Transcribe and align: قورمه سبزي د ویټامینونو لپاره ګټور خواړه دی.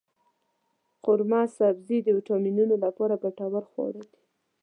قورمه 1.05 1.41
سبزي 1.57 1.97
د 2.03 2.07
ویټامینونو 2.17 2.75
لپاره 2.83 3.21
ګټور 3.23 3.63
خواړه 3.71 4.01
دی. 4.11 4.21